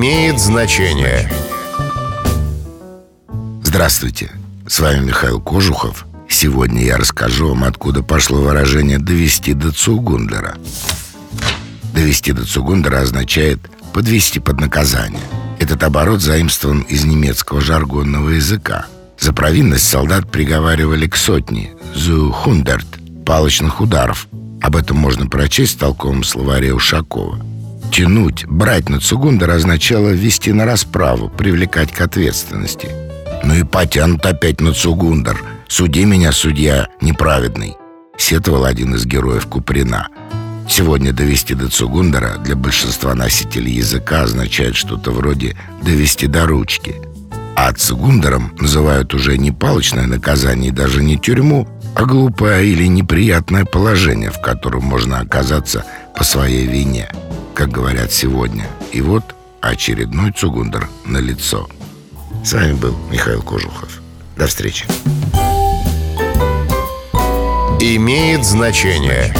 [0.00, 1.30] имеет значение.
[3.62, 4.30] Здравствуйте,
[4.66, 6.06] с вами Михаил Кожухов.
[6.26, 10.56] Сегодня я расскажу вам, откуда пошло выражение «довести до Цугундера».
[11.92, 13.58] «Довести до Цугундера» означает
[13.92, 15.20] «подвести под наказание».
[15.58, 18.86] Этот оборот заимствован из немецкого жаргонного языка.
[19.18, 22.86] За провинность солдат приговаривали к сотне «zu hundert»
[23.26, 24.28] палочных ударов.
[24.62, 27.38] Об этом можно прочесть в толковом словаре Ушакова.
[27.90, 32.88] Тянуть, брать на Цугундера означало вести на расправу, привлекать к ответственности.
[33.42, 35.42] Ну и потянут опять на Цугундер.
[35.66, 37.76] Суди меня, судья неправедный.
[38.16, 40.08] Сетовал один из героев Куприна.
[40.68, 46.94] Сегодня довести до Цугундера для большинства носителей языка означает что-то вроде «довести до ручки».
[47.56, 53.64] А Цугундером называют уже не палочное наказание и даже не тюрьму, а глупое или неприятное
[53.64, 55.84] положение, в котором можно оказаться
[56.16, 57.10] по своей вине–
[57.54, 58.66] как говорят сегодня.
[58.92, 59.24] И вот
[59.60, 61.68] очередной цугундер на лицо.
[62.44, 64.00] С вами был Михаил Кожухов.
[64.36, 64.86] До встречи.
[67.80, 69.34] Имеет значение.